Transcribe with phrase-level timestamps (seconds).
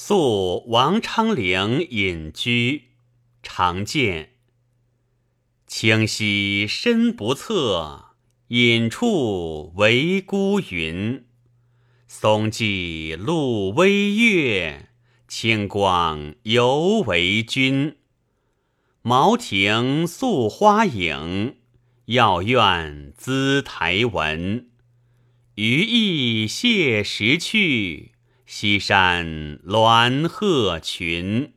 [0.00, 2.84] 宿王昌龄隐居，
[3.42, 4.34] 常见。
[5.66, 8.14] 清溪深不测，
[8.46, 11.24] 隐处为孤云。
[12.06, 14.90] 松际露微月，
[15.26, 17.96] 清光犹为君。
[19.02, 21.56] 茅亭宿花影，
[22.04, 24.70] 药院姿台文。
[25.56, 28.12] 余意谢时去，
[28.50, 31.52] 西山鸾鹤群。